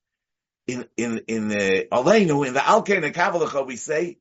[0.65, 4.17] In, in, in the Aleinu, in the Alkei Kabbalah, we say,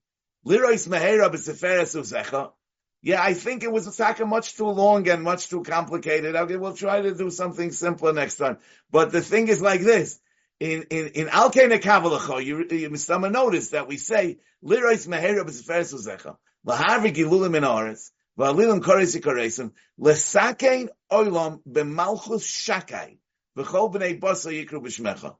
[0.46, 2.52] Lirois Mehera b'seferes uzecha,
[3.00, 6.36] yeah, I think it was a much too long and much too complicated.
[6.36, 8.58] Okay, we'll try to do something simpler next time.
[8.90, 10.18] But the thing is like this.
[10.60, 15.92] In, in, in Alkei Nekavalacho, you, you, someone noticed that we say, Lirois Mehera B'Seferes
[15.92, 16.36] Uzecha,
[16.66, 23.18] Laharvi Gilulim in Aretz, V'alilim Koresi Koresim, Lesakein Oilam B'Malchus Shakai,
[23.58, 25.36] V'chol B'nei Basa Yikru B'Shmecha.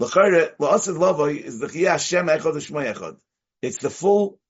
[0.00, 3.18] L'chayre, La'asid Lavoi is the Chiyah Hashem Echad Shmoy Echad.
[3.62, 4.40] It's the full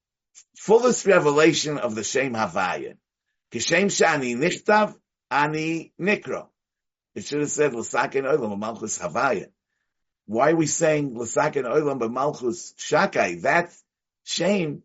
[0.56, 2.94] fullest revelation of the Shem Havaya.
[3.52, 4.94] Kishem Shani Nichtav
[5.30, 6.46] Ani Nikra.
[7.16, 9.48] It should have said L'saken Olam Malchus Havaya.
[10.26, 13.42] Why are we saying L'saken Olam Malchus Shakai?
[13.42, 13.72] That
[14.24, 14.82] shame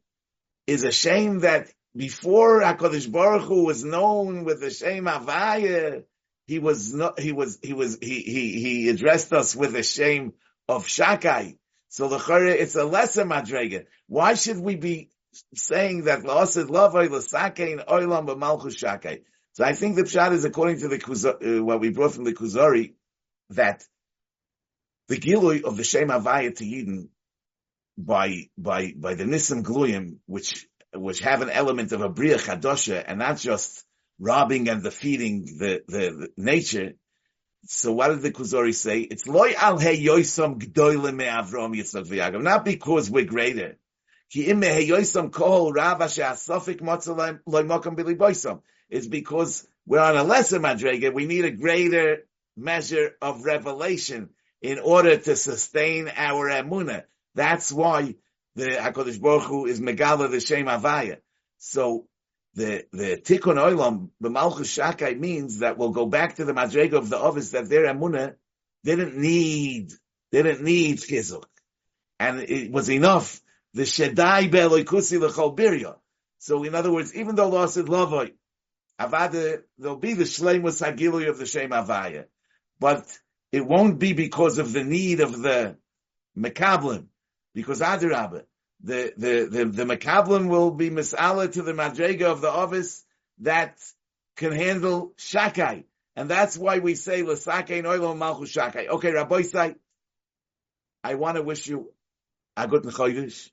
[0.67, 6.03] is a shame that before Hakadosh Baruch Hu was known with the shame Havaya,
[6.47, 10.33] he was not, he was, he was, he, he, he addressed us with the shame
[10.67, 11.57] of Shakai.
[11.89, 13.85] So the it's a lesser madrega.
[14.07, 15.11] Why should we be
[15.55, 19.21] saying that la'asid lavoi l'sakein oilam b'malchus Shakai?
[19.53, 22.33] So I think the pshat is according to the uh, what we brought from the
[22.33, 22.95] Kuzari
[23.51, 23.85] that
[25.07, 27.09] the gilui of the Shem Havaya to Yidden
[27.97, 33.03] by by by the Nisim Gluyim, which which have an element of a Bria Chadosha
[33.05, 33.85] and not just
[34.19, 36.93] robbing and defeating the, the, the nature.
[37.65, 39.01] So what did the Kuzari say?
[39.01, 42.43] It's loy al hey yoisam gdoile me Avram Yitzchak v'Yagam.
[42.43, 43.77] Not because we're greater,
[48.89, 51.13] it's because we're on a lesser madrega.
[51.13, 52.17] We need a greater
[52.57, 54.29] measure of revelation
[54.65, 57.03] in order to sustain our emuna.
[57.35, 58.15] That's why
[58.55, 61.17] the Hakadosh Baruch Hu is megala the Shem Avaya.
[61.59, 62.07] So
[62.55, 66.93] the the Tikkun Olam the Malchus Shakai means that we'll go back to the madrega
[66.93, 68.35] of the Ovis that their emuna
[68.83, 69.93] didn't need
[70.31, 71.45] didn't need chizuk,
[72.19, 73.41] and it was enough
[73.73, 75.95] the Shedai Be'eloikusi L'chol Birya.
[76.39, 78.33] So in other words, even though Law said Lavoi,
[78.99, 82.25] Avada, there'll be the Shleimus Hagilui of the Shem Avaya.
[82.79, 83.05] But
[83.51, 85.77] it won't be because of the need of the
[86.37, 87.05] Mekablim.
[87.53, 88.43] Because Adirabah,
[88.83, 93.03] the, the, the, the Mekablim will be misala to the Madrega of the Ovis
[93.39, 93.77] that
[94.35, 95.85] can handle Shakai.
[96.15, 98.87] And that's why we say Lasake Noilo Malchus Shakai.
[98.87, 99.75] Okay, Rabbi say,
[101.03, 101.91] I want to wish you
[102.57, 103.49] a good Chodesh.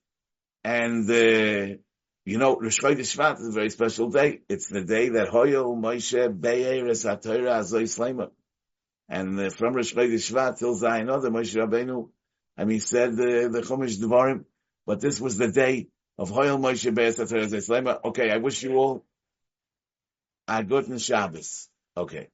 [0.64, 1.76] And, uh,
[2.24, 4.40] you know, Rosh Chodesh is a very special day.
[4.48, 8.30] It's the day that Hoyel Moshe Be'er Es HaTorah Azoy Slema.
[9.12, 12.08] And uh, from Rosh Chodesh Shvat till Zayin Oda, Moshe Rabbeinu,
[12.56, 14.46] I mean, said the, the Chumash Devarim,
[14.86, 18.02] but this was the day of Hoyel Moshe Slema.
[18.06, 19.04] Okay, I wish you all
[20.48, 21.68] a good Shabbos.
[21.94, 22.28] Okay.